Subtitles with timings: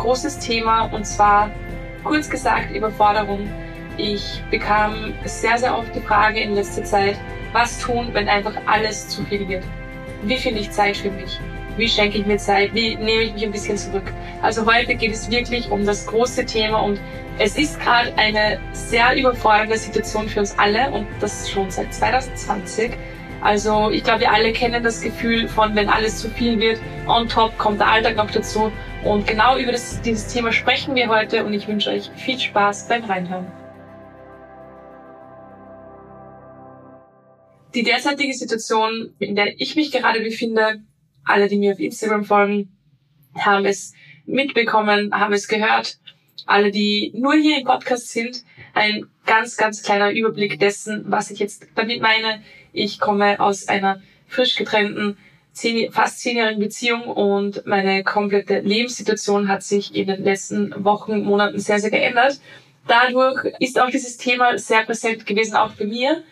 [0.00, 1.50] großes Thema und zwar
[2.04, 3.48] kurz gesagt Überforderung.
[3.96, 7.18] Ich bekam sehr, sehr oft die Frage in letzter Zeit,
[7.52, 9.64] was tun, wenn einfach alles zu viel wird?
[10.22, 11.38] Wie finde ich Zeit für mich?
[11.76, 12.74] Wie schenke ich mir Zeit?
[12.74, 14.12] Wie nehme ich mich ein bisschen zurück?
[14.42, 17.00] Also heute geht es wirklich um das große Thema und
[17.38, 22.92] es ist gerade eine sehr überfordernde Situation für uns alle und das schon seit 2020.
[23.42, 27.28] Also ich glaube, wir alle kennen das Gefühl von, wenn alles zu viel wird, on
[27.28, 28.70] top kommt der Alltag noch dazu
[29.02, 32.88] und genau über das, dieses Thema sprechen wir heute und ich wünsche euch viel Spaß
[32.88, 33.46] beim Reinhören.
[37.74, 40.82] Die derzeitige Situation, in der ich mich gerade befinde,
[41.24, 42.76] alle, die mir auf Instagram folgen,
[43.38, 43.94] haben es
[44.26, 45.98] mitbekommen, haben es gehört.
[46.46, 48.42] Alle, die nur hier im Podcast sind,
[48.74, 52.42] ein ganz, ganz kleiner Überblick dessen, was ich jetzt damit meine.
[52.72, 55.16] Ich komme aus einer frisch getrennten
[55.52, 61.58] zehn, fast zehnjährigen Beziehung und meine komplette Lebenssituation hat sich in den letzten Wochen, Monaten
[61.58, 62.40] sehr, sehr geändert.
[62.86, 66.22] Dadurch ist auch dieses Thema sehr präsent gewesen, auch bei mir.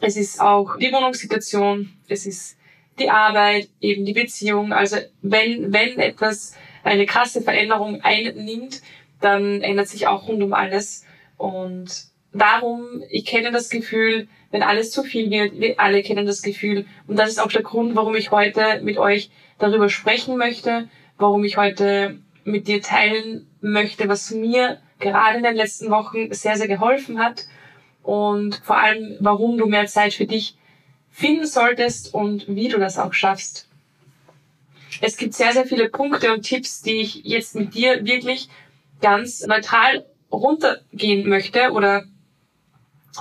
[0.00, 2.56] Es ist auch die Wohnungssituation, es ist
[2.98, 4.72] die Arbeit, eben die Beziehung.
[4.72, 8.82] Also wenn, wenn etwas eine krasse Veränderung einnimmt,
[9.20, 11.04] dann ändert sich auch rund um alles.
[11.36, 15.58] Und darum, ich kenne das Gefühl, wenn alles zu viel wird.
[15.58, 16.86] Wir alle kennen das Gefühl.
[17.06, 20.88] Und das ist auch der Grund, warum ich heute mit euch darüber sprechen möchte,
[21.18, 26.56] warum ich heute mit dir teilen möchte, was mir gerade in den letzten Wochen sehr,
[26.56, 27.46] sehr geholfen hat
[28.02, 30.56] und vor allem, warum du mehr Zeit für dich
[31.10, 33.68] finden solltest und wie du das auch schaffst.
[35.00, 38.48] Es gibt sehr, sehr viele Punkte und Tipps, die ich jetzt mit dir wirklich
[39.00, 42.04] ganz neutral runtergehen möchte oder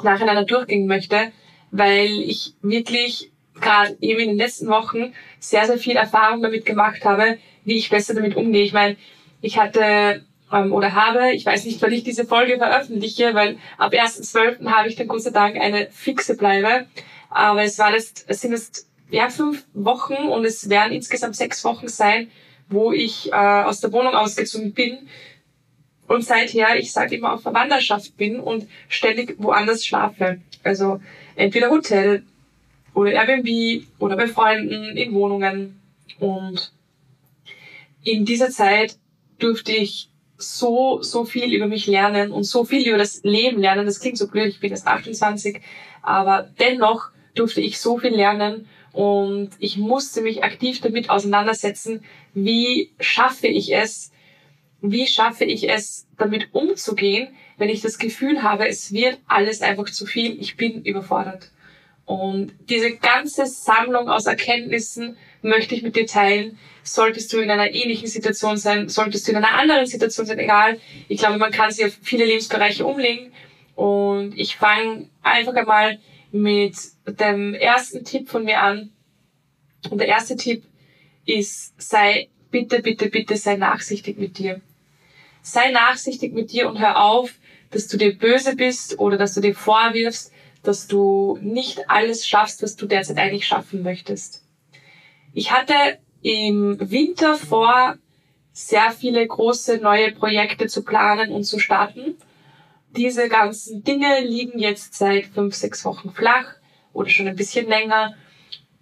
[0.03, 1.31] nacheinander durchgehen möchte,
[1.71, 7.05] weil ich wirklich gerade eben in den letzten Wochen sehr, sehr viel Erfahrung damit gemacht
[7.05, 8.63] habe, wie ich besser damit umgehe.
[8.63, 8.95] Ich meine,
[9.41, 13.93] ich hatte ähm, oder habe, ich weiß nicht, wann ich diese Folge veröffentliche, weil ab
[13.93, 14.65] 1.12.
[14.69, 16.87] habe ich dann Gott sei Dank eine fixe Bleibe.
[17.29, 21.63] Aber es war das, es sind jetzt ja fünf Wochen und es werden insgesamt sechs
[21.63, 22.29] Wochen sein,
[22.67, 25.07] wo ich äh, aus der Wohnung ausgezogen bin
[26.11, 30.41] und seither, ich sage immer, auf Verwanderschaft bin und ständig woanders schlafe.
[30.61, 30.99] Also
[31.37, 32.23] entweder Hotel
[32.93, 35.79] oder Airbnb oder bei Freunden in Wohnungen.
[36.19, 36.73] Und
[38.03, 38.97] in dieser Zeit
[39.39, 43.85] durfte ich so, so viel über mich lernen und so viel über das Leben lernen.
[43.85, 45.61] Das klingt so blöd, ich bin erst 28,
[46.01, 52.91] aber dennoch durfte ich so viel lernen und ich musste mich aktiv damit auseinandersetzen, wie
[52.99, 54.10] schaffe ich es,
[54.81, 59.85] wie schaffe ich es, damit umzugehen, wenn ich das Gefühl habe, es wird alles einfach
[59.85, 61.51] zu viel, ich bin überfordert.
[62.05, 66.57] Und diese ganze Sammlung aus Erkenntnissen möchte ich mit dir teilen.
[66.83, 70.79] Solltest du in einer ähnlichen Situation sein, solltest du in einer anderen Situation sein, egal.
[71.07, 73.31] Ich glaube, man kann sie auf viele Lebensbereiche umlegen.
[73.75, 75.99] Und ich fange einfach einmal
[76.31, 76.75] mit
[77.05, 78.91] dem ersten Tipp von mir an.
[79.89, 80.63] Und der erste Tipp
[81.25, 84.59] ist, sei bitte, bitte, bitte, sei nachsichtig mit dir
[85.41, 87.33] sei nachsichtig mit dir und hör auf,
[87.71, 90.31] dass du dir böse bist oder dass du dir vorwirfst,
[90.63, 94.43] dass du nicht alles schaffst, was du derzeit eigentlich schaffen möchtest.
[95.33, 95.73] Ich hatte
[96.21, 97.97] im Winter vor,
[98.53, 102.17] sehr viele große neue Projekte zu planen und zu starten.
[102.95, 106.55] Diese ganzen Dinge liegen jetzt seit fünf, sechs Wochen flach
[106.91, 108.13] oder schon ein bisschen länger.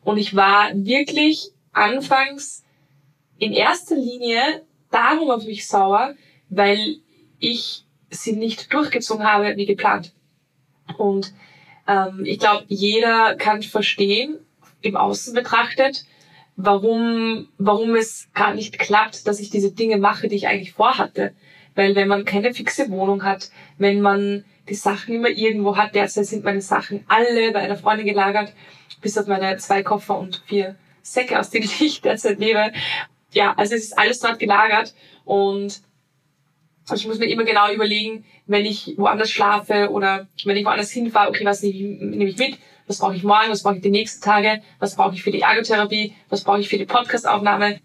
[0.04, 2.64] Und ich war wirklich anfangs
[3.38, 6.16] in erster Linie darum auf mich sauer,
[6.50, 6.98] weil
[7.40, 10.14] ich sie nicht durchgezogen habe wie geplant.
[10.98, 11.34] Und
[11.88, 14.38] ähm, ich glaube, jeder kann verstehen,
[14.82, 16.06] im Außen betrachtet,
[16.56, 21.34] warum, warum es gar nicht klappt, dass ich diese Dinge mache, die ich eigentlich vorhatte.
[21.76, 26.26] Weil wenn man keine fixe Wohnung hat, wenn man die Sachen immer irgendwo hat, derzeit
[26.26, 28.54] sind meine Sachen alle bei einer Freundin gelagert,
[29.02, 32.72] bis auf meine zwei Koffer und vier Säcke, aus denen ich derzeit lebe.
[33.32, 34.94] Ja, also es ist alles dort gelagert
[35.26, 35.82] und
[36.92, 40.92] also ich muss mir immer genau überlegen, wenn ich woanders schlafe oder wenn ich woanders
[40.92, 42.58] hinfahre, okay, was nehme ich mit?
[42.88, 43.50] Was brauche ich morgen?
[43.50, 44.62] Was brauche ich die nächsten Tage?
[44.80, 46.14] Was brauche ich für die Ergotherapie?
[46.30, 47.80] Was brauche ich für die Podcastaufnahme?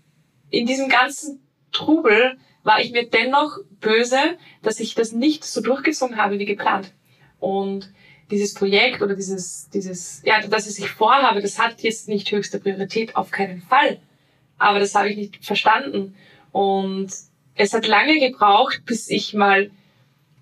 [0.50, 1.40] In diesem ganzen
[1.72, 6.92] Trubel war ich mir dennoch böse, dass ich das nicht so durchgezogen habe wie geplant.
[7.38, 7.92] Und
[8.30, 12.58] dieses Projekt oder dieses, dieses, ja, dass ich sich vorhabe, das hat jetzt nicht höchste
[12.58, 13.98] Priorität, auf keinen Fall.
[14.56, 16.14] Aber das habe ich nicht verstanden.
[16.52, 17.12] Und
[17.54, 19.70] es hat lange gebraucht, bis ich mal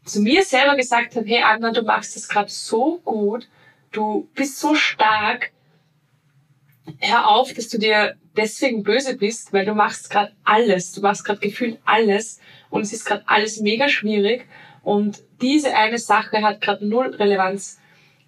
[0.04, 3.48] zu mir selber gesagt habe, hey Anna, du machst das gerade so gut,
[3.92, 5.52] du bist so stark,
[6.98, 11.24] hör auf, dass du dir deswegen böse bist, weil du machst gerade alles, du machst
[11.24, 12.40] gerade gefühlt alles.
[12.70, 14.46] Und es ist gerade alles mega schwierig.
[14.82, 17.78] Und diese eine Sache hat gerade null Relevanz.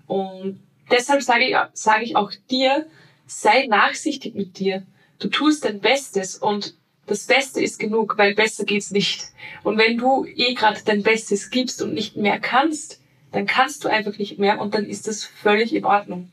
[0.06, 0.60] Und
[0.90, 2.86] deshalb sage ich, sage ich auch dir,
[3.26, 4.84] sei nachsichtig mit dir.
[5.18, 6.36] Du tust dein Bestes.
[6.36, 6.74] Und
[7.06, 9.24] das Beste ist genug, weil besser geht's nicht.
[9.62, 13.00] Und wenn du eh gerade dein Bestes gibst und nicht mehr kannst,
[13.32, 16.30] dann kannst du einfach nicht mehr und dann ist das völlig in Ordnung.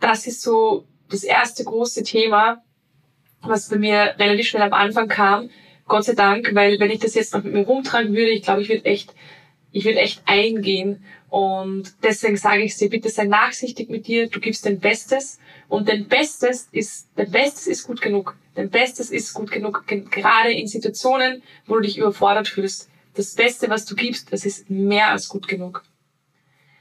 [0.00, 2.62] Das ist so das erste große Thema,
[3.42, 5.50] was bei mir relativ schnell am Anfang kam.
[5.86, 8.62] Gott sei Dank, weil wenn ich das jetzt noch mit mir rumtragen würde, ich glaube,
[8.62, 9.14] ich würde echt,
[9.72, 11.04] ich würde echt eingehen.
[11.28, 15.38] Und deswegen sage ich dir, bitte sei nachsichtig mit dir, du gibst dein Bestes
[15.68, 18.36] und dein Bestes ist, dein Bestes ist gut genug.
[18.58, 22.90] Dein Bestes ist gut genug, gerade in Situationen, wo du dich überfordert fühlst.
[23.14, 25.84] Das Beste, was du gibst, das ist mehr als gut genug.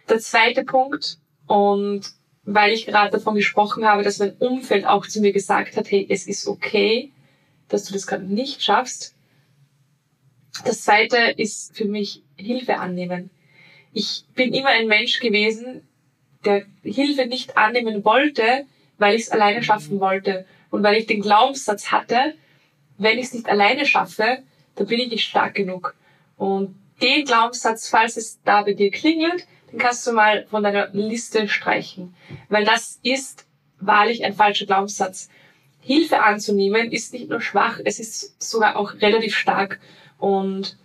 [0.10, 2.02] Der zweite Punkt, und
[2.46, 6.04] weil ich gerade davon gesprochen habe, dass mein Umfeld auch zu mir gesagt hat, hey,
[6.10, 7.12] es ist okay,
[7.68, 9.14] dass du das gerade nicht schaffst.
[10.66, 13.30] Das zweite ist für mich Hilfe annehmen.
[13.94, 15.88] Ich bin immer ein Mensch gewesen,
[16.44, 18.66] der Hilfe nicht annehmen wollte,
[18.98, 22.36] weil ich es alleine schaffen wollte und weil ich den Glaubenssatz hatte,
[22.98, 24.40] wenn ich es nicht alleine schaffe,
[24.76, 25.96] dann bin ich nicht stark genug.
[26.38, 30.90] Und den Glaubenssatz, falls es da bei dir klingelt, den kannst du mal von deiner
[30.94, 32.16] Liste streichen.
[32.50, 33.46] Weil das ist
[33.80, 35.30] wahrlich ein falscher Glaubenssatz.
[35.80, 39.80] Hilfe anzunehmen ist nicht nur schwach, es ist sogar auch relativ stark.
[40.18, 40.78] Und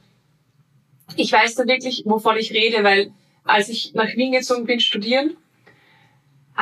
[1.17, 3.12] ich weiß da wirklich, wovon ich rede, weil
[3.44, 5.37] als ich nach Wien gezogen bin studieren,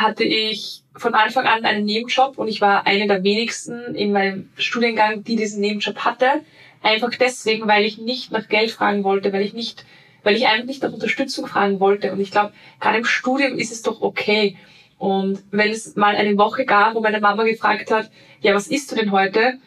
[0.01, 4.51] hatte ich von Anfang an einen Nebenjob und ich war eine der wenigsten in meinem
[4.57, 6.43] Studiengang, die diesen Nebenjob hatte.
[6.83, 9.85] Einfach deswegen, weil ich nicht nach Geld fragen wollte, weil ich nicht
[10.23, 12.13] weil ich einfach nicht nach Unterstützung fragen wollte.
[12.13, 14.57] Und ich glaube, gerade im Studium ist es doch okay.
[14.99, 18.11] Und wenn es mal eine Woche gab, wo meine Mama gefragt hat,
[18.41, 19.59] ja, was isst du denn heute?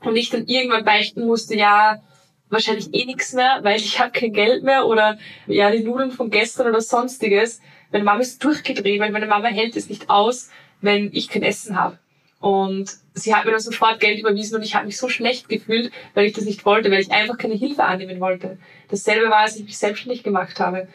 [0.00, 2.02] Und ich dann irgendwann beichten musste, ja,
[2.50, 6.30] wahrscheinlich eh nichts mehr, weil ich habe kein Geld mehr oder ja, die Nudeln von
[6.30, 7.60] gestern oder sonstiges.
[7.90, 10.50] Meine Mama ist durchgedreht, weil meine Mama hält es nicht aus,
[10.80, 11.98] wenn ich kein Essen habe.
[12.40, 15.90] Und sie hat mir dann sofort Geld überwiesen und ich habe mich so schlecht gefühlt,
[16.14, 18.58] weil ich das nicht wollte, weil ich einfach keine Hilfe annehmen wollte.
[18.88, 20.86] Dasselbe war, als ich mich selbstständig gemacht habe.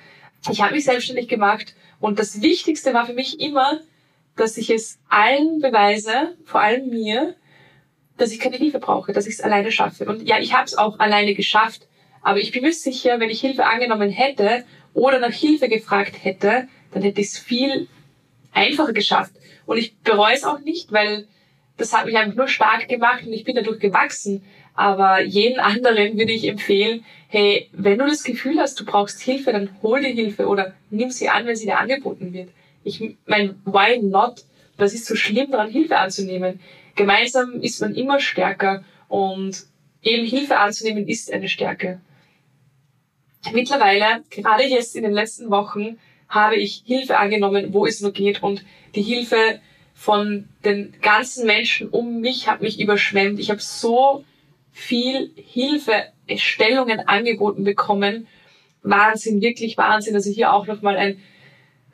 [0.49, 3.79] Ich habe mich selbstständig gemacht und das Wichtigste war für mich immer,
[4.35, 7.35] dass ich es allen beweise, vor allem mir,
[8.17, 10.05] dass ich keine Hilfe brauche, dass ich es alleine schaffe.
[10.05, 11.87] Und ja, ich habe es auch alleine geschafft,
[12.21, 14.63] aber ich bin mir sicher, wenn ich Hilfe angenommen hätte
[14.93, 17.87] oder nach Hilfe gefragt hätte, dann hätte ich es viel
[18.53, 19.33] einfacher geschafft.
[19.65, 21.27] Und ich bereue es auch nicht, weil
[21.77, 24.43] das hat mich einfach nur stark gemacht und ich bin dadurch gewachsen.
[24.73, 29.51] Aber jeden anderen würde ich empfehlen, hey, wenn du das Gefühl hast, du brauchst Hilfe,
[29.51, 32.49] dann hol dir Hilfe oder nimm sie an, wenn sie dir angeboten wird.
[32.83, 34.43] Ich mein, why not?
[34.77, 36.59] Was ist so schlimm daran, Hilfe anzunehmen?
[36.95, 39.65] Gemeinsam ist man immer stärker und
[40.01, 42.01] eben Hilfe anzunehmen ist eine Stärke.
[43.53, 45.97] Mittlerweile, gerade jetzt in den letzten Wochen,
[46.29, 48.63] habe ich Hilfe angenommen, wo es nur geht und
[48.95, 49.59] die Hilfe
[49.93, 53.39] von den ganzen Menschen um mich hat mich überschwemmt.
[53.39, 54.23] Ich habe so
[54.71, 58.27] viel Hilfestellungen angeboten bekommen.
[58.83, 60.15] Wahnsinn, wirklich Wahnsinn.
[60.15, 61.21] Also hier auch nochmal ein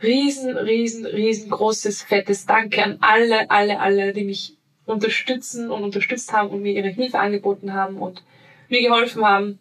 [0.01, 4.56] riesen, riesen, riesengroßes, fettes Danke an alle, alle, alle, die mich
[4.87, 8.23] unterstützen und unterstützt haben und mir ihre Hilfe angeboten haben und
[8.69, 9.59] mir geholfen haben.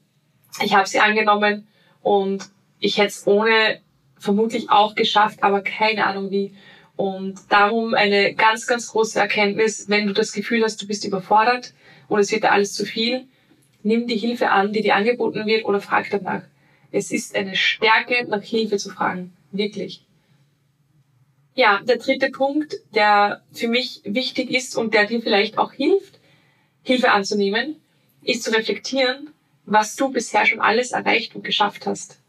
[0.62, 1.66] Ich habe sie angenommen
[2.02, 3.80] und ich hätte es ohne
[4.18, 6.54] vermutlich auch geschafft, aber keine Ahnung wie.
[6.94, 11.74] Und darum eine ganz, ganz große Erkenntnis, wenn du das Gefühl hast, du bist überfordert
[12.08, 13.26] und es wird dir alles zu viel,
[13.82, 16.42] nimm die Hilfe an, die dir angeboten wird oder frag danach.
[16.92, 19.32] Es ist eine Stärke, nach Hilfe zu fragen.
[19.52, 20.05] Wirklich.
[21.56, 26.20] Ja, der dritte Punkt, der für mich wichtig ist und der dir vielleicht auch hilft,
[26.82, 27.80] Hilfe anzunehmen,
[28.22, 29.30] ist zu reflektieren,
[29.64, 32.20] was du bisher schon alles erreicht und geschafft hast.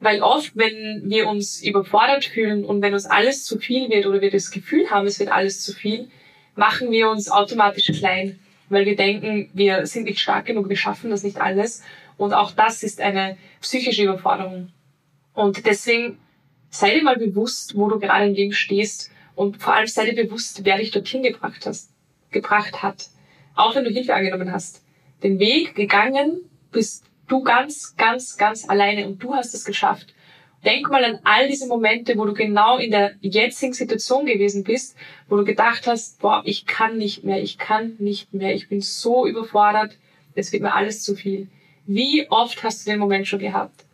[0.00, 4.22] Weil oft, wenn wir uns überfordert fühlen und wenn uns alles zu viel wird oder
[4.22, 6.08] wir das Gefühl haben, es wird alles zu viel,
[6.56, 8.38] machen wir uns automatisch klein,
[8.70, 11.82] weil wir denken, wir sind nicht stark genug, wir schaffen das nicht alles.
[12.16, 14.70] Und auch das ist eine psychische Überforderung.
[15.34, 16.18] Und deswegen
[16.74, 20.24] sei dir mal bewusst, wo du gerade im Leben stehst und vor allem sei dir
[20.24, 21.90] bewusst, wer dich dorthin gebracht hast,
[22.32, 23.10] gebracht hat.
[23.54, 24.82] Auch wenn du Hilfe angenommen hast.
[25.22, 26.40] Den Weg gegangen
[26.72, 30.14] bist du ganz, ganz, ganz alleine und du hast es geschafft.
[30.64, 34.96] Denk mal an all diese Momente, wo du genau in der jetzigen Situation gewesen bist,
[35.28, 38.80] wo du gedacht hast, boah, ich kann nicht mehr, ich kann nicht mehr, ich bin
[38.80, 39.96] so überfordert,
[40.34, 41.46] es wird mir alles zu viel.
[41.86, 43.84] Wie oft hast du den Moment schon gehabt?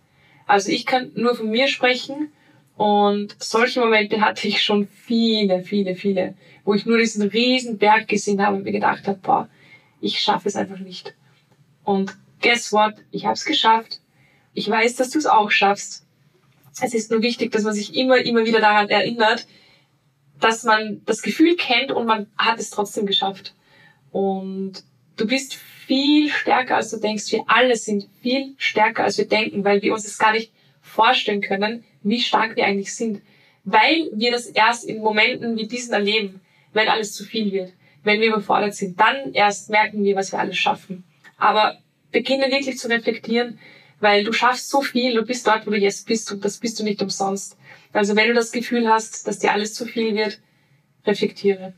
[0.47, 2.33] Also ich kann nur von mir sprechen
[2.81, 6.35] und solche Momente hatte ich schon viele, viele, viele,
[6.65, 9.51] wo ich nur diesen riesen Berg gesehen habe und mir gedacht habe, boah,
[10.01, 11.15] ich schaffe es einfach nicht.
[11.85, 12.95] Und guess what?
[13.11, 14.01] Ich habe es geschafft.
[14.55, 16.07] Ich weiß, dass du es auch schaffst.
[16.81, 19.47] Es ist nur wichtig, dass man sich immer, immer wieder daran erinnert,
[20.39, 23.55] dass man das Gefühl kennt und man hat es trotzdem geschafft.
[24.11, 24.85] Und
[25.19, 27.31] du bist viel stärker, als du denkst.
[27.31, 31.43] Wir alle sind viel stärker, als wir denken, weil wir uns das gar nicht vorstellen
[31.43, 33.23] können, wie stark wir eigentlich sind.
[33.65, 36.41] Weil wir das erst in Momenten wie diesen erleben,
[36.73, 37.73] wenn alles zu viel wird,
[38.05, 38.99] wenn wir überfordert sind.
[38.99, 41.05] Dann erst merken wir, was wir alles schaffen.
[41.37, 41.79] Aber
[42.11, 43.59] beginne wirklich zu reflektieren,
[44.01, 46.79] weil du schaffst so viel, du bist dort, wo du jetzt bist und das bist
[46.79, 47.57] du nicht umsonst.
[47.93, 50.41] Also wenn du das Gefühl hast, dass dir alles zu viel wird,
[51.07, 51.75] reflektiere.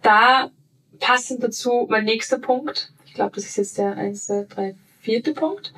[0.00, 0.50] Da
[0.98, 5.32] passend dazu mein nächster Punkt, ich glaube, das ist jetzt der eins, zwei, drei, vierte
[5.32, 5.72] Punkt,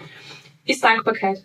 [0.65, 1.45] ist Dankbarkeit.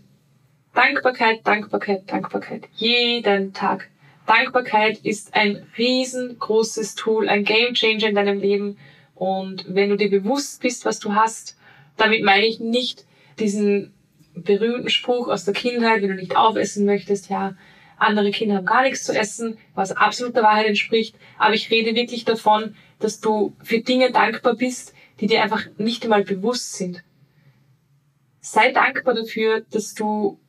[0.74, 2.70] Dankbarkeit, Dankbarkeit, Dankbarkeit.
[2.76, 3.90] Jeden Tag.
[4.26, 8.78] Dankbarkeit ist ein riesengroßes Tool, ein Game Changer in deinem Leben.
[9.16, 11.58] Und wenn du dir bewusst bist, was du hast,
[11.98, 13.06] damit meine ich nicht
[13.40, 13.94] diesen
[14.36, 17.56] berühmten Spruch aus der Kindheit, wenn du nicht aufessen möchtest, ja,
[17.98, 21.16] andere Kinder haben gar nichts zu essen, was absolut der Wahrheit entspricht.
[21.38, 26.04] Aber ich rede wirklich davon, dass du für Dinge dankbar bist, die dir einfach nicht
[26.04, 27.04] einmal bewusst sind.
[28.40, 30.40] Sei dankbar dafür, dass du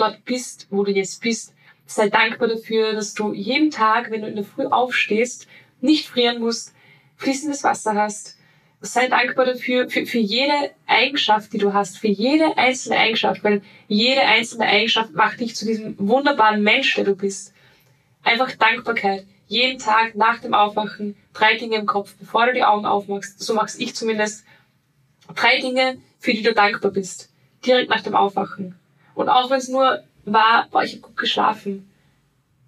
[0.00, 1.54] dort bist, wo du jetzt bist.
[1.86, 5.46] Sei dankbar dafür, dass du jeden Tag, wenn du in der Früh aufstehst,
[5.80, 6.72] nicht frieren musst,
[7.16, 8.36] fließendes Wasser hast,
[8.80, 13.62] sei dankbar dafür, für, für jede Eigenschaft, die du hast, für jede einzelne Eigenschaft, weil
[13.88, 17.52] jede einzelne Eigenschaft macht dich zu diesem wunderbaren Mensch, der du bist.
[18.22, 19.26] Einfach Dankbarkeit.
[19.46, 23.40] Jeden Tag nach dem Aufwachen drei Dinge im Kopf, bevor du die Augen aufmachst.
[23.40, 24.44] So machst ich zumindest.
[25.34, 27.30] Drei Dinge, für die du dankbar bist.
[27.66, 28.79] Direkt nach dem Aufwachen.
[29.14, 31.90] Und auch wenn es nur war, boah, ich habe gut geschlafen.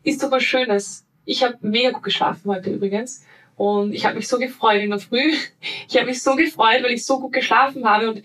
[0.02, 1.06] Ist doch was Schönes.
[1.24, 3.24] Ich habe mega gut geschlafen heute übrigens.
[3.56, 5.34] Und ich habe mich so gefreut in der Früh.
[5.88, 8.10] Ich habe mich so gefreut, weil ich so gut geschlafen habe.
[8.10, 8.22] Und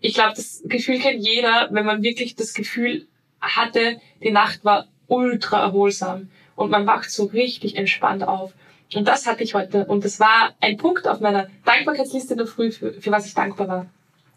[0.00, 3.06] ich glaube, das Gefühl kennt jeder, wenn man wirklich das Gefühl
[3.40, 8.54] hatte, die Nacht war ultra erholsam und man wacht so richtig entspannt auf.
[8.94, 9.86] Und das hatte ich heute.
[9.86, 13.34] Und das war ein Punkt auf meiner Dankbarkeitsliste in der Früh, für, für was ich
[13.34, 13.86] dankbar war.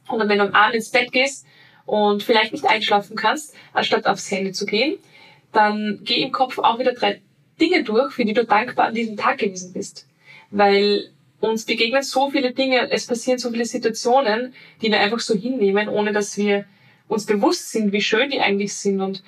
[0.08, 1.46] Und dann, wenn du am Abend ins Bett gehst
[1.88, 5.00] und vielleicht nicht einschlafen kannst, anstatt aufs Handy zu gehen,
[5.53, 7.22] dann geh im Kopf auch wieder drei
[7.60, 10.06] Dinge durch, für die du dankbar an diesem Tag gewesen bist.
[10.51, 15.34] Weil uns begegnen so viele Dinge, es passieren so viele Situationen, die wir einfach so
[15.34, 16.65] hinnehmen, ohne dass wir
[17.08, 19.24] uns bewusst sind, wie schön die eigentlich sind und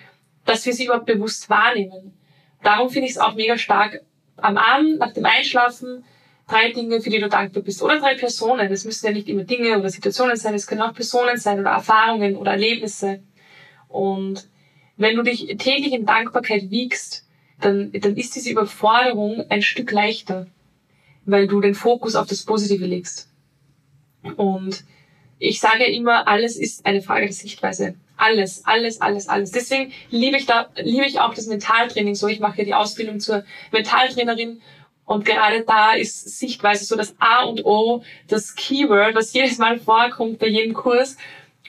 [0.46, 2.14] dass wir sie überhaupt bewusst wahrnehmen.
[2.62, 4.02] Darum finde ich es auch mega stark,
[4.36, 6.04] am Abend, nach dem Einschlafen,
[6.50, 7.82] drei Dinge, für die du dankbar bist.
[7.82, 8.70] Oder drei Personen.
[8.70, 11.72] Das müssen ja nicht immer Dinge oder Situationen sein, es können auch Personen sein oder
[11.72, 13.22] Erfahrungen oder Erlebnisse.
[13.88, 14.48] Und
[14.98, 17.26] wenn du dich täglich in Dankbarkeit wiegst,
[17.62, 20.48] dann, dann ist diese Überforderung ein Stück leichter,
[21.26, 23.30] weil du den Fokus auf das Positive legst.
[24.36, 24.84] Und
[25.38, 27.96] ich sage immer, alles ist eine Frage der Sichtweise.
[28.18, 29.52] Alles, alles, alles, alles.
[29.52, 32.28] Deswegen liebe ich da, liebe ich auch das Mentaltraining so.
[32.28, 34.62] Ich mache ja die Ausbildung zur Mentaltrainerin
[35.10, 39.80] und gerade da ist Sichtweise so das A und O, das Keyword, was jedes Mal
[39.80, 41.18] vorkommt bei jedem Kurs.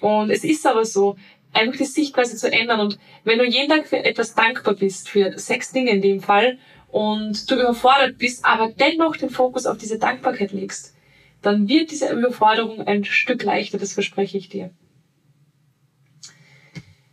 [0.03, 1.17] Und es ist aber so,
[1.55, 2.81] einfach die Sichtweise zu ändern.
[2.81, 6.59] Und wenn du jeden Tag für etwas dankbar bist, für sechs Dinge in dem Fall,
[6.89, 10.95] und du überfordert bist, aber dennoch den Fokus auf diese Dankbarkeit legst,
[11.41, 14.69] dann wird diese Überforderung ein Stück leichter, das verspreche ich dir.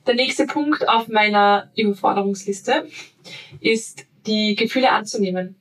[0.06, 2.86] Der nächste Punkt auf meiner Überforderungsliste
[3.62, 5.56] ist, die Gefühle anzunehmen.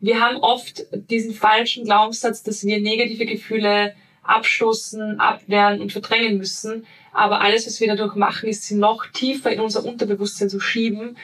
[0.00, 6.86] Wir haben oft diesen falschen Glaubenssatz, dass wir negative Gefühle abstoßen, abwehren und verdrängen müssen.
[7.12, 11.16] Aber alles, was wir dadurch machen, ist sie noch tiefer in unser Unterbewusstsein zu schieben.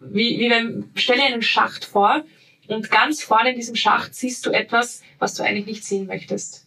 [0.00, 2.24] Wie, wie wenn, stell dir einen Schacht vor
[2.68, 6.66] und ganz vorne in diesem Schacht siehst du etwas, was du eigentlich nicht sehen möchtest.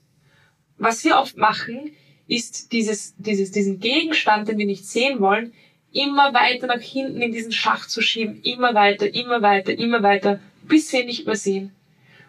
[0.77, 1.91] Was wir oft machen,
[2.27, 5.53] ist dieses, dieses, diesen Gegenstand, den wir nicht sehen wollen,
[5.91, 10.39] immer weiter nach hinten in diesen Schacht zu schieben, immer weiter, immer weiter, immer weiter,
[10.69, 11.75] bis wir ihn nicht mehr sehen.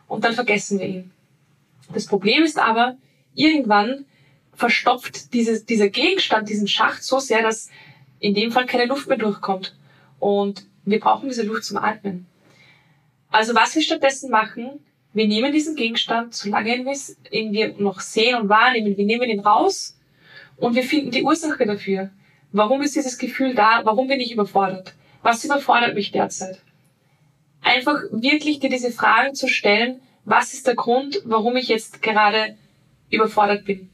[0.09, 1.13] Und dann vergessen wir ihn.
[1.95, 2.97] Das Problem ist aber,
[3.35, 4.05] irgendwann
[4.53, 7.71] verstopft dieses, dieser Gegenstand diesen Schacht so sehr, dass
[8.19, 9.77] in dem Fall keine Luft mehr durchkommt.
[10.19, 12.27] Und wir brauchen diese Luft zum Atmen.
[13.31, 14.81] Also was wir stattdessen machen,
[15.13, 16.77] wir nehmen diesen Gegenstand, solange
[17.31, 19.99] ihn wir noch sehen und wahrnehmen, wir nehmen ihn raus
[20.57, 22.11] und wir finden die Ursache dafür.
[22.53, 23.81] Warum ist dieses Gefühl da?
[23.85, 24.95] Warum bin ich überfordert?
[25.23, 26.61] Was überfordert mich derzeit?
[27.71, 32.57] Einfach wirklich dir diese Fragen zu stellen, was ist der Grund, warum ich jetzt gerade
[33.11, 33.89] überfordert bin?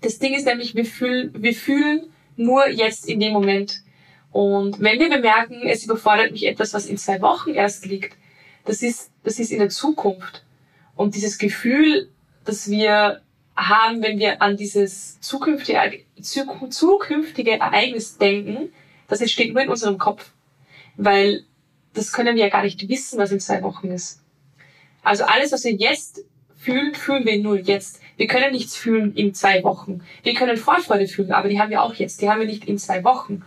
[0.00, 3.82] Das Ding ist nämlich, wir fühlen, wir fühlen nur jetzt in dem Moment.
[4.32, 8.16] Und wenn wir bemerken, es überfordert mich etwas, was in zwei Wochen erst liegt,
[8.64, 10.42] das ist, das ist in der Zukunft.
[10.96, 12.08] Und dieses Gefühl,
[12.46, 13.20] das wir
[13.54, 18.72] haben, wenn wir an dieses zukünftige, zukünftige Ereignis denken,
[19.08, 20.30] das entsteht nur in unserem Kopf.
[20.96, 21.44] Weil
[21.98, 24.20] das können wir ja gar nicht wissen, was in zwei Wochen ist.
[25.02, 26.24] Also alles, was wir jetzt
[26.56, 28.00] fühlen, fühlen wir nur jetzt.
[28.16, 30.00] Wir können nichts fühlen in zwei Wochen.
[30.22, 32.20] Wir können Vorfreude fühlen, aber die haben wir auch jetzt.
[32.20, 33.42] Die haben wir nicht in zwei Wochen.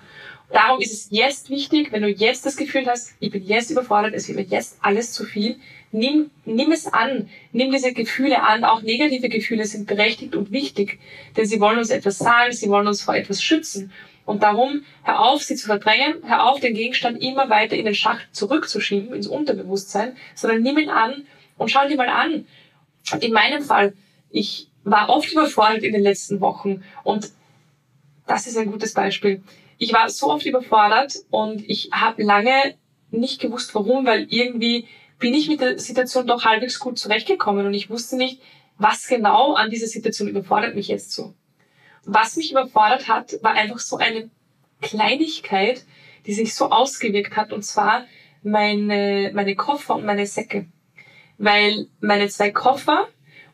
[0.51, 4.13] Darum ist es jetzt wichtig, wenn du jetzt das Gefühl hast, ich bin jetzt überfordert,
[4.13, 5.58] es wird mir jetzt alles zu viel,
[5.93, 8.65] nimm, nimm es an, nimm diese Gefühle an.
[8.65, 11.00] Auch negative Gefühle sind berechtigt und wichtig,
[11.38, 13.91] denn sie wollen uns etwas sagen, sie wollen uns vor etwas schützen.
[14.25, 17.96] Und darum, hör auf, sie zu verdrängen, hör auf, den Gegenstand immer weiter in den
[17.96, 21.25] Schacht zurückzuschieben, ins Unterbewusstsein, sondern nimm ihn an
[21.58, 22.46] und schau dir mal an.
[23.20, 23.94] In meinem Fall,
[24.30, 27.32] ich war oft überfordert in den letzten Wochen und
[28.28, 29.42] das ist ein gutes Beispiel
[29.82, 32.75] ich war so oft überfordert und ich habe lange
[33.10, 34.86] nicht gewusst, warum, weil irgendwie
[35.18, 38.40] bin ich mit der Situation doch halbwegs gut zurechtgekommen und ich wusste nicht,
[38.78, 41.34] was genau an dieser Situation überfordert mich jetzt so.
[42.05, 44.29] Was mich überfordert hat, war einfach so eine
[44.81, 45.86] Kleinigkeit,
[46.25, 48.05] die sich so ausgewirkt hat, und zwar
[48.43, 50.65] meine, meine Koffer und meine Säcke.
[51.38, 53.08] Weil meine zwei Koffer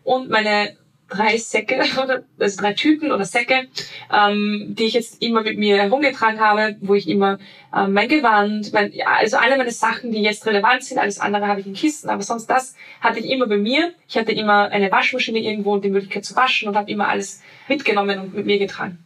[0.04, 0.78] und meine
[1.10, 3.68] drei Säcke oder also drei Tüten oder Säcke,
[4.14, 7.40] ähm, die ich jetzt immer mit mir herumgetragen habe, wo ich immer
[7.76, 11.62] ähm, mein Gewand, mein, also alle meine Sachen, die jetzt relevant sind, alles andere habe
[11.62, 13.94] ich in Kisten, aber sonst das hatte ich immer bei mir.
[14.08, 17.42] Ich hatte immer eine Waschmaschine irgendwo und die Möglichkeit zu waschen und habe immer alles
[17.68, 19.06] mitgenommen und mit mir getragen.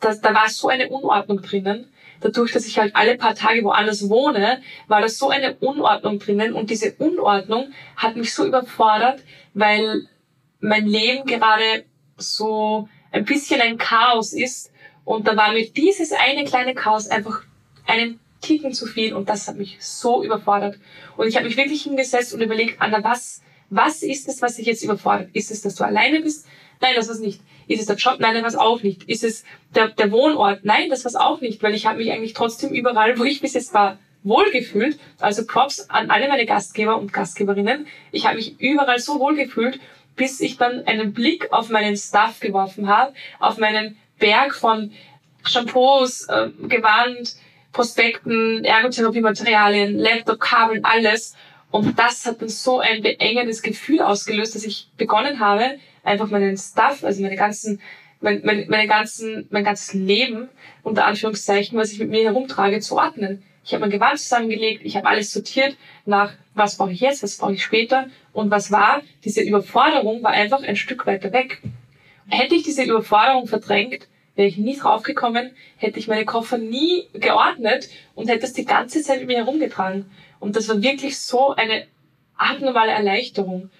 [0.00, 1.86] Das, da war so eine Unordnung drinnen.
[2.20, 6.52] Dadurch, dass ich halt alle paar Tage woanders wohne, war da so eine Unordnung drinnen
[6.52, 9.20] und diese Unordnung hat mich so überfordert,
[9.54, 10.06] weil
[10.62, 11.84] mein Leben gerade
[12.16, 14.72] so ein bisschen ein Chaos ist.
[15.04, 17.42] Und da war mir dieses eine kleine Chaos einfach
[17.86, 20.78] einen Ticken zu viel und das hat mich so überfordert.
[21.16, 24.66] Und ich habe mich wirklich hingesetzt und überlegt, Anna, was, was ist es, was dich
[24.66, 25.30] jetzt überfordert?
[25.32, 26.46] Ist es, dass du alleine bist?
[26.80, 27.40] Nein, das was nicht.
[27.66, 28.16] Ist es der Job?
[28.18, 29.04] Nein, das was auch nicht.
[29.04, 29.44] Ist es
[29.74, 30.64] der, der Wohnort?
[30.64, 33.54] Nein, das was auch nicht, weil ich habe mich eigentlich trotzdem überall, wo ich bis
[33.54, 34.98] jetzt war, wohlgefühlt.
[35.18, 37.86] Also Props an alle meine Gastgeber und Gastgeberinnen.
[38.12, 39.80] Ich habe mich überall so wohlgefühlt
[40.16, 44.92] bis ich dann einen Blick auf meinen Stuff geworfen habe, auf meinen Berg von
[45.44, 47.36] Shampoos, äh, Gewand,
[47.72, 51.34] Prospekten, Ergotherapie-Materialien, Laptop, Kabeln, alles.
[51.70, 56.56] Und das hat dann so ein beengendes Gefühl ausgelöst, dass ich begonnen habe, einfach meinen
[56.56, 57.80] Stuff, also meine ganzen,
[58.20, 60.48] mein, mein, meine ganzen, mein ganzes Leben,
[60.82, 63.42] unter Anführungszeichen, was ich mit mir herumtrage, zu ordnen.
[63.64, 67.36] Ich habe mein Gewand zusammengelegt, ich habe alles sortiert nach, was brauche ich jetzt, was
[67.36, 69.02] brauche ich später und was war.
[69.24, 71.62] Diese Überforderung war einfach ein Stück weiter weg.
[72.28, 77.88] Hätte ich diese Überforderung verdrängt, wäre ich nie draufgekommen, hätte ich meine Koffer nie geordnet
[78.14, 80.10] und hätte es die ganze Zeit mit mir herumgetragen.
[80.40, 81.86] Und das war wirklich so eine
[82.36, 83.70] abnormale Erleichterung,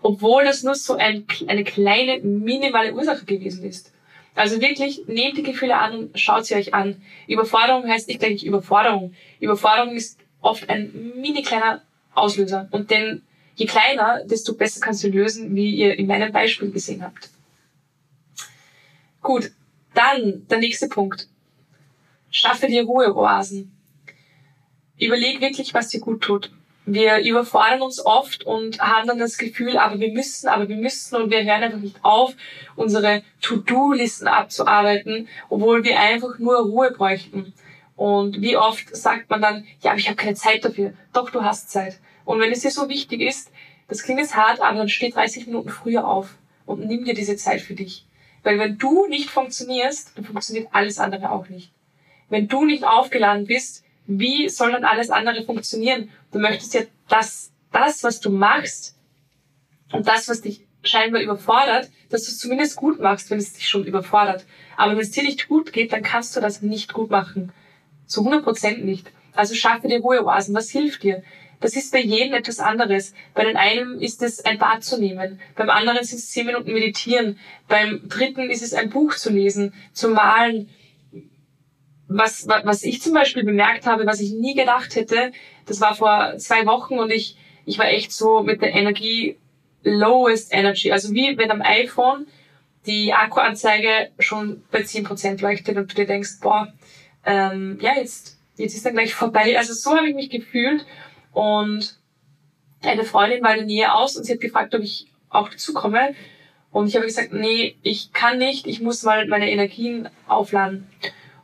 [0.00, 3.91] obwohl das nur so ein, eine kleine, minimale Ursache gewesen ist.
[4.34, 7.02] Also wirklich, nehmt die Gefühle an und schaut sie euch an.
[7.26, 9.14] Überforderung heißt nicht gleich Überforderung.
[9.40, 11.82] Überforderung ist oft ein mini kleiner
[12.14, 12.68] Auslöser.
[12.70, 13.22] Und denn
[13.56, 17.28] je kleiner, desto besser kannst du lösen, wie ihr in meinem Beispiel gesehen habt.
[19.20, 19.52] Gut,
[19.94, 21.28] dann der nächste Punkt.
[22.30, 23.70] Schaffe dir Ruheoasen.
[24.98, 26.50] Überleg wirklich, was dir gut tut
[26.84, 31.16] wir überfordern uns oft und haben dann das Gefühl, aber wir müssen, aber wir müssen
[31.16, 32.34] und wir hören einfach nicht auf,
[32.74, 37.52] unsere To-Do-Listen abzuarbeiten, obwohl wir einfach nur Ruhe bräuchten.
[37.94, 40.92] Und wie oft sagt man dann, ja, aber ich habe keine Zeit dafür.
[41.12, 42.00] Doch, du hast Zeit.
[42.24, 43.52] Und wenn es dir so wichtig ist,
[43.88, 46.30] das klingt jetzt hart, aber dann steh 30 Minuten früher auf
[46.66, 48.06] und nimm dir diese Zeit für dich.
[48.42, 51.70] Weil wenn du nicht funktionierst, dann funktioniert alles andere auch nicht.
[52.28, 53.84] Wenn du nicht aufgeladen bist,
[54.18, 56.10] wie soll dann alles andere funktionieren?
[56.32, 58.96] Du möchtest ja das, das, was du machst
[59.92, 63.68] und das, was dich scheinbar überfordert, dass du es zumindest gut machst, wenn es dich
[63.68, 64.44] schon überfordert.
[64.76, 67.52] Aber wenn es dir nicht gut geht, dann kannst du das nicht gut machen.
[68.06, 69.10] Zu 100 Prozent nicht.
[69.34, 70.54] Also schaffe dir Ruheoasen.
[70.54, 71.22] Was hilft dir?
[71.62, 73.14] Das ist bei jedem etwas anderes.
[73.34, 76.72] Bei den einen ist es ein Bad zu nehmen, beim anderen sind es zehn Minuten
[76.72, 80.68] meditieren, beim dritten ist es ein Buch zu lesen, zu malen,
[82.16, 85.32] was, was ich zum Beispiel bemerkt habe, was ich nie gedacht hätte,
[85.66, 89.36] das war vor zwei Wochen und ich ich war echt so mit der Energie
[89.82, 90.92] lowest energy.
[90.92, 92.26] Also wie wenn am iPhone
[92.86, 96.72] die Akkuanzeige schon bei 10% leuchtet und du dir denkst, boah,
[97.24, 99.56] ähm, ja, jetzt, jetzt ist dann gleich vorbei.
[99.56, 100.84] Also so habe ich mich gefühlt.
[101.32, 101.96] Und
[102.82, 105.72] eine Freundin war in der Nähe aus und sie hat gefragt, ob ich auch dazu
[105.72, 106.14] komme.
[106.72, 110.88] Und ich habe gesagt, nee, ich kann nicht, ich muss mal meine Energien aufladen.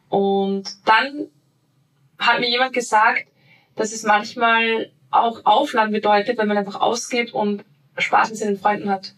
[0.09, 1.29] Und dann
[2.19, 3.27] hat mir jemand gesagt,
[3.77, 7.65] dass es manchmal auch Aufladen bedeutet, wenn man einfach ausgeht und
[7.97, 9.15] Spaß mit seinen Freunden hat.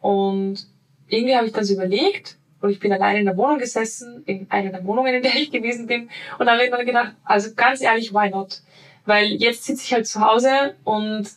[0.00, 0.66] Und
[1.08, 4.46] irgendwie habe ich dann so überlegt und ich bin alleine in der Wohnung gesessen, in
[4.50, 8.12] einer der Wohnungen, in der ich gewesen bin und habe mir gedacht, also ganz ehrlich,
[8.12, 8.60] why not?
[9.06, 11.28] Weil jetzt sitze ich halt zu Hause und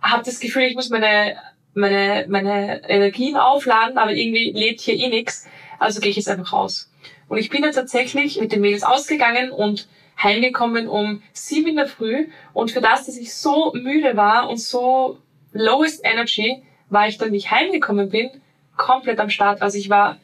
[0.00, 1.36] habe das Gefühl, ich muss meine,
[1.74, 5.46] meine, meine Energien aufladen, aber irgendwie lebt hier eh nix.
[5.78, 6.90] Also gehe ich jetzt einfach raus.
[7.28, 9.88] Und ich bin dann tatsächlich mit den Mädels ausgegangen und
[10.22, 12.28] heimgekommen um sieben in der Früh.
[12.52, 15.18] Und für das, dass ich so müde war und so
[15.52, 18.30] lowest energy, war ich dann, wie ich heimgekommen bin,
[18.76, 19.62] komplett am Start.
[19.62, 20.18] Also ich war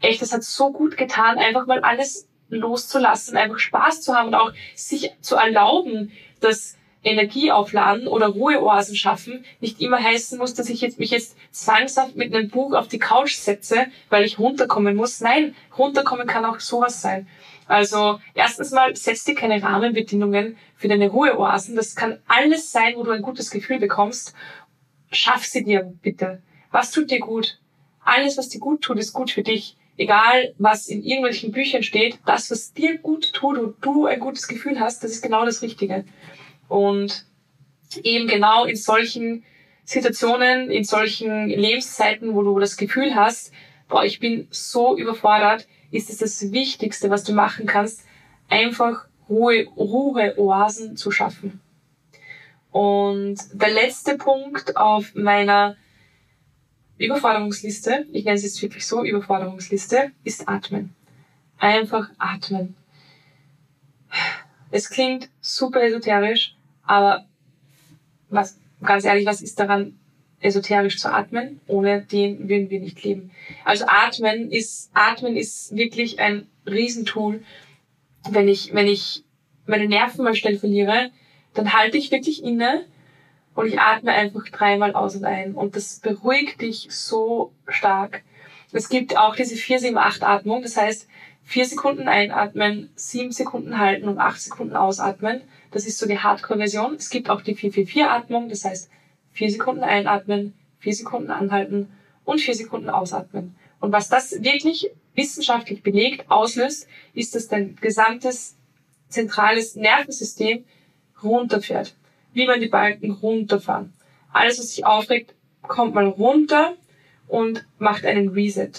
[0.00, 4.34] echt, das hat so gut getan, einfach mal alles loszulassen, einfach Spaß zu haben und
[4.34, 10.80] auch sich zu erlauben, dass Energieaufladen oder Ruheoasen schaffen nicht immer heißen muss, dass ich
[10.80, 15.20] jetzt, mich jetzt zwangshaft mit einem Buch auf die Couch setze, weil ich runterkommen muss.
[15.20, 17.26] Nein, runterkommen kann auch sowas sein.
[17.66, 21.74] Also erstens mal, setz dir keine Rahmenbedingungen für deine Ruheoasen.
[21.76, 24.34] Das kann alles sein, wo du ein gutes Gefühl bekommst.
[25.10, 26.42] Schaff sie dir bitte.
[26.70, 27.58] Was tut dir gut?
[28.04, 29.76] Alles, was dir gut tut, ist gut für dich.
[29.96, 34.48] Egal, was in irgendwelchen Büchern steht, das, was dir gut tut und du ein gutes
[34.48, 36.04] Gefühl hast, das ist genau das Richtige.
[36.68, 37.26] Und
[38.02, 39.44] eben genau in solchen
[39.84, 43.52] Situationen, in solchen Lebenszeiten, wo du das Gefühl hast,
[43.88, 48.04] boah, ich bin so überfordert, ist es das Wichtigste, was du machen kannst,
[48.48, 51.60] einfach Ruhe, Ruheoasen zu schaffen.
[52.70, 55.76] Und der letzte Punkt auf meiner
[56.96, 60.94] Überforderungsliste, ich nenne es jetzt wirklich so, Überforderungsliste, ist Atmen.
[61.58, 62.74] Einfach atmen.
[64.72, 67.26] Es klingt super esoterisch, aber
[68.30, 69.98] was, ganz ehrlich, was ist daran
[70.40, 71.60] esoterisch zu atmen?
[71.68, 73.30] Ohne den würden wir nicht leben.
[73.64, 77.44] Also atmen ist, atmen ist wirklich ein Riesentool.
[78.30, 79.24] Wenn ich, wenn ich
[79.66, 81.10] meine Nerven mal schnell verliere,
[81.52, 82.86] dann halte ich wirklich inne
[83.54, 85.54] und ich atme einfach dreimal aus und ein.
[85.54, 88.22] Und das beruhigt dich so stark.
[88.72, 90.62] Es gibt auch diese 4-7-8-Atmung.
[90.62, 91.06] Das heißt,
[91.44, 95.42] vier Sekunden einatmen, sieben Sekunden halten und acht Sekunden ausatmen.
[95.70, 96.94] Das ist so die Hardcore-Version.
[96.94, 98.48] Es gibt auch die 4-4-4-Atmung.
[98.48, 98.90] Das heißt,
[99.32, 101.88] vier Sekunden einatmen, vier Sekunden anhalten
[102.24, 103.54] und vier Sekunden ausatmen.
[103.80, 108.56] Und was das wirklich wissenschaftlich belegt auslöst, ist, dass dein gesamtes
[109.08, 110.64] zentrales Nervensystem
[111.22, 111.94] runterfährt
[112.32, 113.92] wie man die Balken runterfahren.
[114.32, 116.76] Alles, was sich aufregt, kommt mal runter
[117.28, 118.72] und macht einen Reset.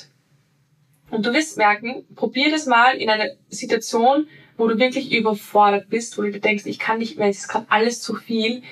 [1.14, 6.18] Und du wirst merken, probier das mal in einer Situation, wo du wirklich überfordert bist,
[6.18, 8.64] wo du denkst, ich kann nicht mehr, es ist gerade alles zu viel.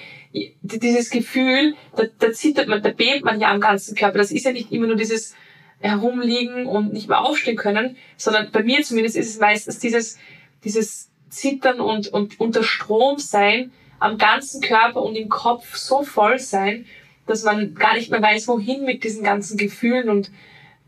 [0.64, 4.18] Dieses Gefühl, da, da zittert man, da bebt man ja am ganzen Körper.
[4.18, 5.36] Das ist ja nicht immer nur dieses
[5.82, 10.18] herumliegen und nicht mehr aufstehen können, sondern bei mir zumindest ist es meistens dieses,
[10.64, 16.40] dieses Zittern und, und unter Strom sein, am ganzen Körper und im Kopf so voll
[16.40, 16.88] sein,
[17.28, 20.32] dass man gar nicht mehr weiß, wohin mit diesen ganzen Gefühlen und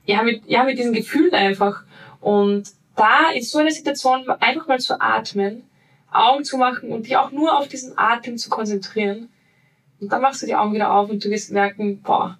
[0.06, 1.84] ja, mit, ja, mit diesen Gefühlen einfach.
[2.22, 5.63] Und da in so einer Situation einfach mal zu atmen,
[6.12, 9.30] Augen zu machen und dich auch nur auf diesen Atem zu konzentrieren.
[10.00, 12.38] Und dann machst du die Augen wieder auf und du wirst merken, boah,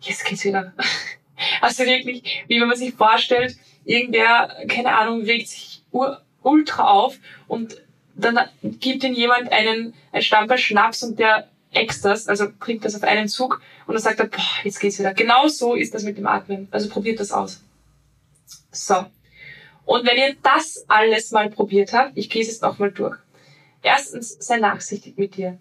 [0.00, 0.72] jetzt geht's wieder.
[1.60, 5.82] Also wirklich, wie wenn man sich vorstellt, irgendwer, keine Ahnung, regt sich
[6.42, 7.82] ultra auf und
[8.14, 13.02] dann gibt ihnen jemand einen, ein Stamperl Schnaps und der äxt also trinkt das auf
[13.02, 15.14] einen Zug und dann sagt er, boah, jetzt geht's wieder.
[15.14, 16.68] Genau so ist das mit dem Atmen.
[16.70, 17.62] Also probiert das aus.
[18.70, 19.06] So.
[19.84, 23.16] Und wenn ihr das alles mal probiert habt, ich gehe es jetzt nochmal durch.
[23.82, 25.58] Erstens, sei nachsichtig mit dir.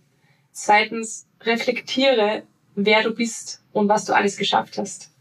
[0.52, 2.44] Zweitens, reflektiere,
[2.76, 5.12] wer du bist und was du alles geschafft hast.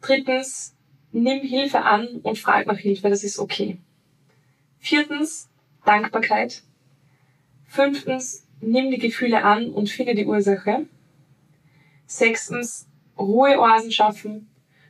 [0.00, 0.74] Drittens,
[1.12, 3.78] nimm Hilfe an und frag nach Hilfe, das ist okay.
[4.78, 5.48] Viertens,
[5.84, 6.62] Dankbarkeit.
[7.66, 10.86] Fünftens, nimm die Gefühle an und finde die Ursache.
[12.06, 12.86] Sechstens,
[13.18, 14.48] Ruheoasen schaffen.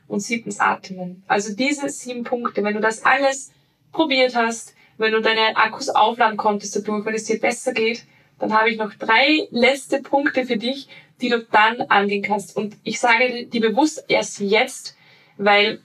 [0.09, 1.25] Und siebtens, atmen.
[1.27, 3.51] Also diese sieben Punkte, wenn du das alles
[3.91, 8.05] probiert hast, wenn du deine Akkus aufladen konntest dadurch, wenn es dir besser geht,
[8.39, 10.89] dann habe ich noch drei letzte Punkte für dich,
[11.21, 12.57] die du dann angehen kannst.
[12.57, 14.97] Und ich sage die bewusst erst jetzt,
[15.39, 15.81] weil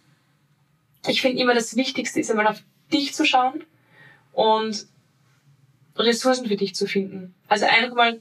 [1.07, 2.61] ich finde immer das Wichtigste ist einmal auf
[2.93, 3.63] dich zu schauen
[4.33, 4.85] und
[6.05, 7.33] Ressourcen für dich zu finden.
[7.47, 8.19] Also einfach mal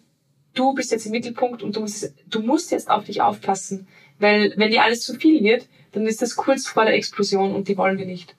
[0.54, 3.86] du bist jetzt im Mittelpunkt und du musst, du musst jetzt auf dich aufpassen.
[4.18, 7.68] Weil wenn dir alles zu viel wird, dann ist das kurz vor der Explosion und
[7.68, 8.36] die wollen wir nicht.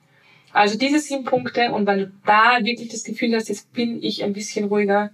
[0.52, 4.22] Also diese sieben Punkte und wenn du da wirklich das Gefühl hast, jetzt bin ich
[4.22, 5.10] ein bisschen ruhiger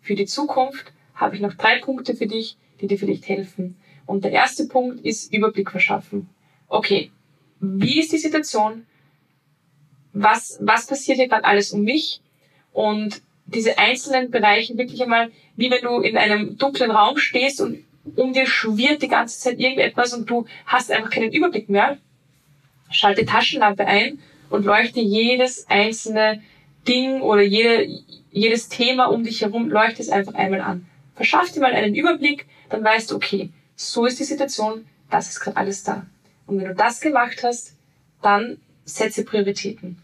[0.00, 3.76] für die Zukunft, habe ich noch drei Punkte für dich, die dir vielleicht helfen.
[4.06, 6.28] Und der erste Punkt ist Überblick verschaffen.
[6.68, 7.10] Okay,
[7.60, 8.86] wie ist die Situation?
[10.14, 12.22] Was, was passiert hier gerade alles um mich?
[12.72, 13.20] Und
[13.54, 17.84] diese einzelnen Bereiche wirklich einmal, wie wenn du in einem dunklen Raum stehst und
[18.16, 21.98] um dir schwirrt die ganze Zeit irgendetwas und du hast einfach keinen Überblick mehr.
[22.90, 24.18] Schalte Taschenlampe ein
[24.50, 26.42] und leuchte jedes einzelne
[26.86, 27.86] Ding oder jede,
[28.30, 30.86] jedes Thema um dich herum, leuchte es einfach einmal an.
[31.16, 35.40] Verschaff dir mal einen Überblick, dann weißt du, okay, so ist die Situation, das ist
[35.40, 36.06] gerade alles da.
[36.46, 37.74] Und wenn du das gemacht hast,
[38.22, 40.02] dann setze Prioritäten.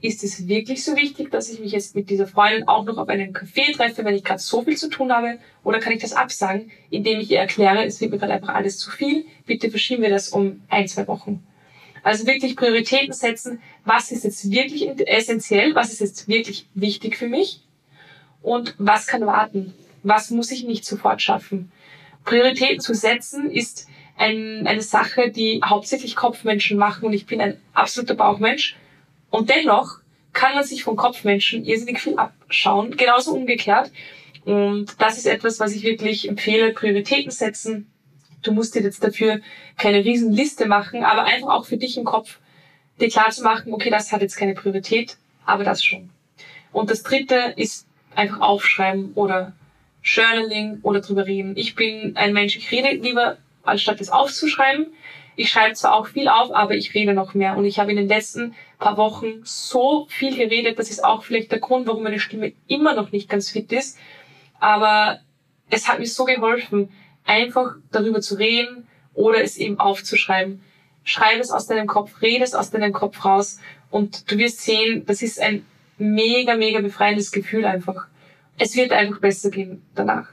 [0.00, 3.08] Ist es wirklich so wichtig, dass ich mich jetzt mit dieser Freundin auch noch auf
[3.08, 5.38] einen Café treffe, wenn ich gerade so viel zu tun habe?
[5.64, 8.78] Oder kann ich das absagen, indem ich ihr erkläre, es wird mir gerade einfach alles
[8.78, 11.44] zu viel, bitte verschieben wir das um ein, zwei Wochen.
[12.04, 17.28] Also wirklich Prioritäten setzen, was ist jetzt wirklich essentiell, was ist jetzt wirklich wichtig für
[17.28, 17.62] mich
[18.40, 21.72] und was kann warten, was muss ich nicht sofort schaffen.
[22.24, 27.60] Prioritäten zu setzen ist ein, eine Sache, die hauptsächlich Kopfmenschen machen und ich bin ein
[27.72, 28.76] absoluter Bauchmensch.
[29.30, 29.98] Und dennoch
[30.32, 33.90] kann man sich von Kopfmenschen irrsinnig viel abschauen, genauso umgekehrt.
[34.44, 37.90] Und das ist etwas, was ich wirklich empfehle, Prioritäten setzen.
[38.42, 39.40] Du musst dir jetzt dafür
[39.76, 42.38] keine Riesenliste machen, aber einfach auch für dich im Kopf
[43.00, 46.10] dir klar zu machen, okay, das hat jetzt keine Priorität, aber das schon.
[46.72, 49.52] Und das dritte ist einfach aufschreiben oder
[50.02, 51.56] Journaling oder drüber reden.
[51.56, 54.86] Ich bin ein Mensch, ich rede lieber, anstatt es aufzuschreiben.
[55.38, 57.56] Ich schreibe zwar auch viel auf, aber ich rede noch mehr.
[57.56, 61.52] Und ich habe in den letzten paar Wochen so viel geredet, das ist auch vielleicht
[61.52, 63.98] der Grund, warum meine Stimme immer noch nicht ganz fit ist.
[64.58, 65.20] Aber
[65.70, 66.90] es hat mir so geholfen,
[67.24, 70.62] einfach darüber zu reden oder es eben aufzuschreiben.
[71.04, 75.06] Schreib es aus deinem Kopf, rede es aus deinem Kopf raus und du wirst sehen,
[75.06, 75.64] das ist ein
[75.98, 78.08] mega, mega befreiendes Gefühl einfach
[78.58, 80.28] es wird einfach besser gehen danach.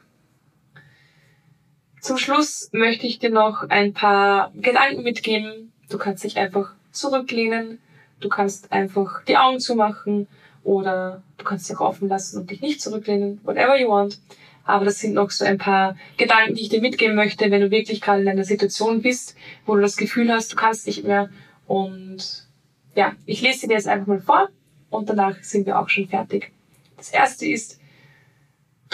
[2.06, 5.72] Zum Schluss möchte ich dir noch ein paar Gedanken mitgeben.
[5.90, 7.80] Du kannst dich einfach zurücklehnen,
[8.20, 10.28] du kannst einfach die Augen zumachen
[10.64, 14.20] oder du kannst dich auch offen lassen und dich nicht zurücklehnen, whatever you want.
[14.66, 17.72] Aber das sind noch so ein paar Gedanken, die ich dir mitgeben möchte, wenn du
[17.72, 21.32] wirklich gerade in einer Situation bist, wo du das Gefühl hast, du kannst nicht mehr.
[21.66, 22.48] Und
[22.94, 24.50] ja, ich lese dir jetzt einfach mal vor
[24.92, 26.52] und danach sind wir auch schon fertig.
[26.98, 27.80] Das erste ist,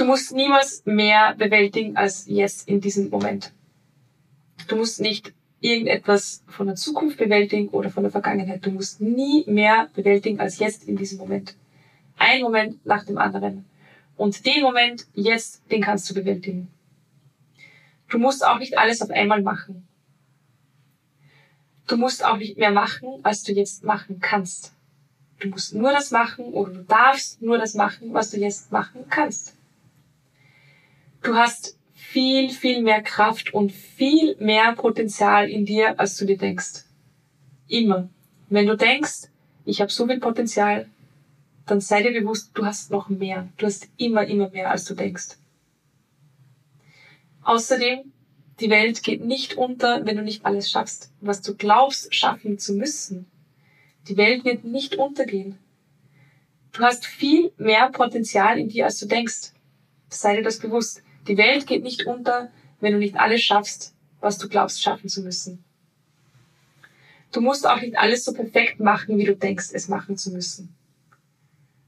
[0.02, 3.54] Du musst niemals mehr bewältigen als jetzt in diesem Moment.
[4.68, 8.66] Du musst nicht irgendetwas von der Zukunft bewältigen oder von der Vergangenheit.
[8.66, 11.56] Du musst nie mehr bewältigen als jetzt in diesem Moment.
[12.18, 13.66] Ein Moment nach dem anderen.
[14.18, 16.70] Und den Moment jetzt, den kannst du bewältigen.
[18.10, 19.88] Du musst auch nicht alles auf einmal machen.
[21.86, 24.74] Du musst auch nicht mehr machen, als du jetzt machen kannst.
[25.42, 29.06] Du musst nur das machen oder du darfst nur das machen, was du jetzt machen
[29.08, 29.61] kannst.
[31.24, 36.38] Du hast viel, viel mehr Kraft und viel mehr Potenzial in dir, als du dir
[36.38, 36.86] denkst.
[37.68, 38.10] Immer.
[38.50, 39.30] Wenn du denkst,
[39.64, 40.90] ich habe so viel Potenzial,
[41.68, 43.48] dann sei dir bewusst, du hast noch mehr.
[43.58, 45.38] Du hast immer, immer mehr, als du denkst.
[47.44, 48.12] Außerdem,
[48.60, 52.74] die Welt geht nicht unter, wenn du nicht alles schaffst, was du glaubst schaffen zu
[52.74, 53.26] müssen.
[54.08, 55.58] Die Welt wird nicht untergehen.
[56.72, 59.52] Du hast viel mehr Potenzial in dir, als du denkst.
[60.10, 61.04] Sei dir das bewusst.
[61.28, 65.22] Die Welt geht nicht unter, wenn du nicht alles schaffst, was du glaubst schaffen zu
[65.22, 65.64] müssen.
[67.32, 70.76] Du musst auch nicht alles so perfekt machen, wie du denkst, es machen zu müssen.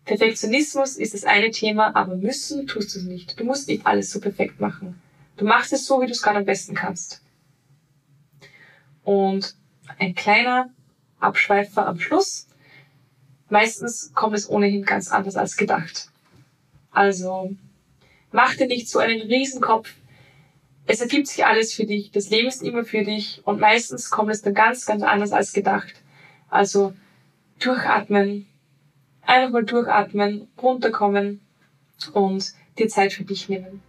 [0.05, 3.39] Perfektionismus ist das eine Thema, aber müssen tust du es nicht.
[3.39, 5.01] Du musst nicht alles so perfekt machen.
[5.37, 7.21] Du machst es so, wie du es gerade am besten kannst.
[9.03, 9.55] Und
[9.97, 10.69] ein kleiner
[11.19, 12.47] Abschweifer am Schluss.
[13.49, 16.09] Meistens kommt es ohnehin ganz anders als gedacht.
[16.91, 17.55] Also
[18.33, 19.93] Mach dir nicht so einen Riesenkopf.
[20.85, 22.11] Es ergibt sich alles für dich.
[22.11, 23.41] Das Leben ist immer für dich.
[23.45, 25.93] Und meistens kommt es dann ganz, ganz anders als gedacht.
[26.49, 26.93] Also
[27.59, 28.47] durchatmen.
[29.21, 31.39] Einfach mal durchatmen, runterkommen
[32.13, 33.81] und dir Zeit für dich nehmen.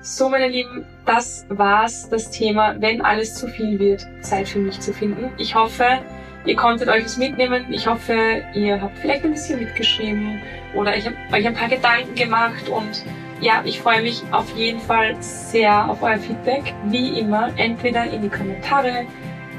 [0.00, 4.80] So, meine Lieben, das war's, das Thema, wenn alles zu viel wird, Zeit für mich
[4.80, 5.30] zu finden.
[5.36, 6.00] Ich hoffe,
[6.46, 7.72] Ihr konntet euch das mitnehmen.
[7.72, 10.42] Ich hoffe, ihr habt vielleicht ein bisschen mitgeschrieben
[10.74, 13.04] oder ich habe euch ein paar Gedanken gemacht und
[13.40, 16.72] ja, ich freue mich auf jeden Fall sehr auf euer Feedback.
[16.84, 19.06] Wie immer, entweder in die Kommentare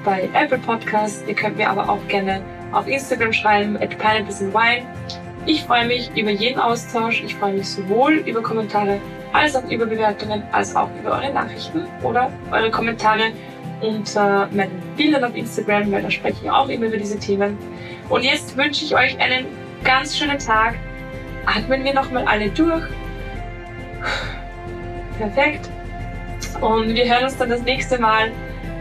[0.04, 1.24] bei Apple Podcasts.
[1.28, 4.86] Ihr könnt mir aber auch gerne auf Instagram schreiben, at Wine.
[5.46, 7.22] Ich freue mich über jeden Austausch.
[7.24, 9.00] Ich freue mich sowohl über Kommentare
[9.34, 13.32] als auch über Bewertungen, als auch über eure Nachrichten oder eure Kommentare
[13.82, 17.58] unter meinen Bildern auf Instagram, weil da spreche ich auch immer über diese Themen.
[18.10, 19.46] Und jetzt wünsche ich euch einen
[19.84, 20.76] ganz schönen Tag.
[21.46, 22.84] Atmen wir nochmal alle durch.
[25.18, 25.70] Perfekt.
[26.62, 28.32] Und wir hören uns dann das nächste Mal.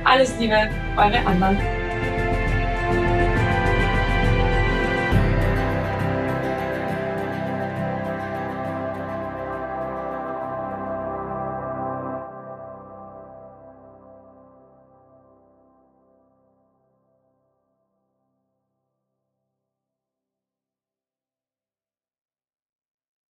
[0.05, 1.57] Alles Liebe, eure Anna.